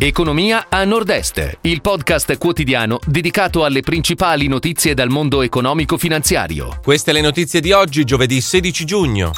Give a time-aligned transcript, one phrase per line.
[0.00, 6.78] Economia a Nord-Est, il podcast quotidiano dedicato alle principali notizie dal mondo economico-finanziario.
[6.84, 9.32] Queste le notizie di oggi, giovedì 16 giugno.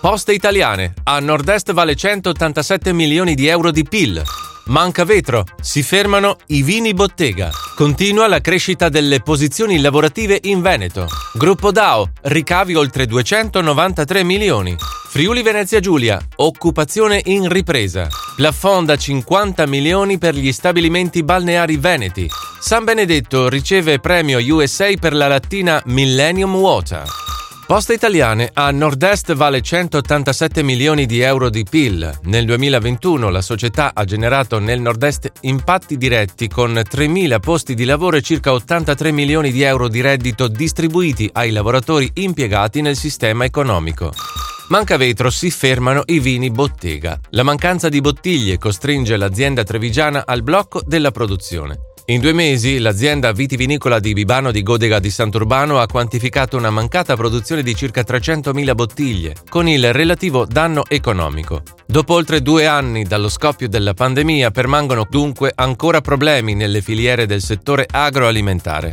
[0.00, 0.94] Poste italiane.
[1.04, 4.22] A Nord-Est vale 187 milioni di euro di PIL.
[4.68, 5.44] Manca vetro.
[5.62, 7.50] Si fermano i vini bottega.
[7.74, 11.06] Continua la crescita delle posizioni lavorative in Veneto.
[11.32, 12.10] Gruppo DAO.
[12.22, 14.76] Ricavi oltre 293 milioni.
[15.08, 18.08] Friuli Venezia Giulia, occupazione in ripresa.
[18.36, 22.28] Plafond da 50 milioni per gli stabilimenti balneari veneti.
[22.60, 27.27] San Benedetto riceve premio USA per la lattina Millennium Water.
[27.68, 32.20] Poste Italiane a Nord-Est vale 187 milioni di euro di PIL.
[32.22, 38.16] Nel 2021 la società ha generato nel Nord-Est impatti diretti con 3.000 posti di lavoro
[38.16, 44.14] e circa 83 milioni di euro di reddito distribuiti ai lavoratori impiegati nel sistema economico.
[44.68, 47.20] Manca vetro, si fermano i vini bottega.
[47.32, 51.87] La mancanza di bottiglie costringe l'azienda trevigiana al blocco della produzione.
[52.10, 57.14] In due mesi l'azienda vitivinicola di Bibano di Godega di Sant'Urbano ha quantificato una mancata
[57.16, 61.62] produzione di circa 300.000 bottiglie, con il relativo danno economico.
[61.84, 67.42] Dopo oltre due anni dallo scoppio della pandemia permangono dunque ancora problemi nelle filiere del
[67.42, 68.92] settore agroalimentare.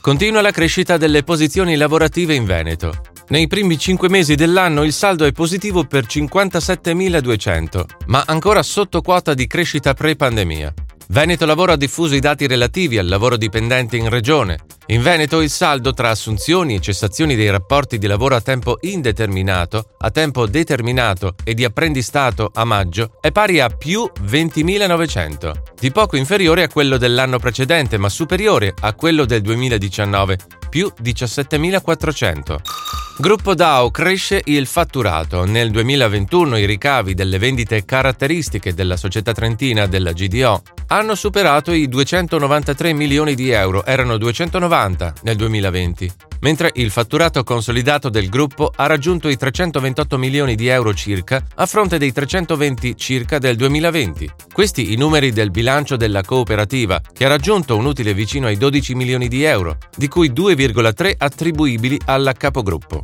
[0.00, 2.92] Continua la crescita delle posizioni lavorative in Veneto.
[3.28, 9.34] Nei primi 5 mesi dell'anno il saldo è positivo per 57.200, ma ancora sotto quota
[9.34, 10.74] di crescita pre-pandemia.
[11.10, 14.60] Veneto Lavoro ha diffuso i dati relativi al lavoro dipendente in regione.
[14.86, 19.96] In Veneto il saldo tra assunzioni e cessazioni dei rapporti di lavoro a tempo indeterminato,
[19.98, 26.16] a tempo determinato e di apprendistato a maggio è pari a più 20.900, di poco
[26.16, 32.79] inferiore a quello dell'anno precedente ma superiore a quello del 2019, più 17.400.
[33.20, 35.44] Gruppo DAO cresce il fatturato.
[35.44, 41.86] Nel 2021 i ricavi delle vendite caratteristiche della società trentina della GDO hanno superato i
[41.86, 48.86] 293 milioni di euro, erano 290 nel 2020, mentre il fatturato consolidato del gruppo ha
[48.86, 54.30] raggiunto i 328 milioni di euro circa a fronte dei 320 circa del 2020.
[54.52, 58.94] Questi i numeri del bilancio della cooperativa, che ha raggiunto un utile vicino ai 12
[58.94, 63.00] milioni di euro, di cui 2,3 attribuibili alla capogruppo.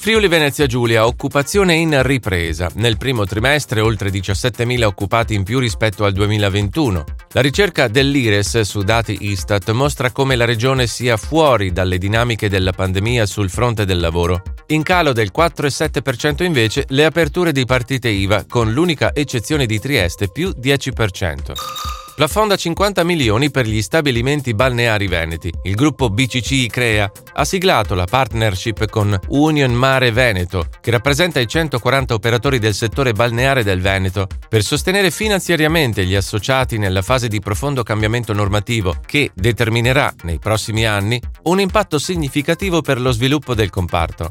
[0.00, 2.70] Friuli Venezia Giulia, occupazione in ripresa.
[2.76, 7.04] Nel primo trimestre oltre 17.000 occupati in più rispetto al 2021.
[7.32, 12.72] La ricerca dell'IRES su dati Istat mostra come la regione sia fuori dalle dinamiche della
[12.72, 14.40] pandemia sul fronte del lavoro.
[14.68, 20.30] In calo del 4,7% invece le aperture di partite IVA, con l'unica eccezione di Trieste
[20.30, 21.99] più 10%.
[22.20, 25.50] Plafond da 50 milioni per gli stabilimenti balneari veneti.
[25.62, 31.48] Il gruppo BCC Crea ha siglato la partnership con Union Mare Veneto, che rappresenta i
[31.48, 37.40] 140 operatori del settore balneare del Veneto, per sostenere finanziariamente gli associati nella fase di
[37.40, 43.70] profondo cambiamento normativo che determinerà nei prossimi anni un impatto significativo per lo sviluppo del
[43.70, 44.28] comparto.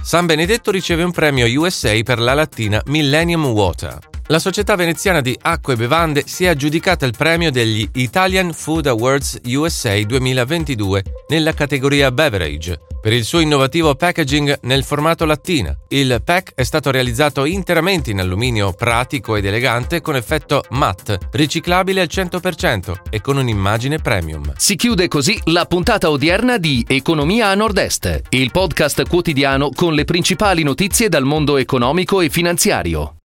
[0.00, 4.14] San Benedetto riceve un premio USA per la lattina Millennium Water.
[4.28, 8.86] La società veneziana di acque e bevande si è aggiudicata il premio degli Italian Food
[8.86, 15.72] Awards USA 2022 nella categoria Beverage per il suo innovativo packaging nel formato lattina.
[15.86, 22.00] Il pack è stato realizzato interamente in alluminio pratico ed elegante con effetto matte, riciclabile
[22.00, 24.52] al 100% e con un'immagine premium.
[24.56, 30.04] Si chiude così la puntata odierna di Economia a Nord-Est, il podcast quotidiano con le
[30.04, 33.12] principali notizie dal mondo economico e finanziario.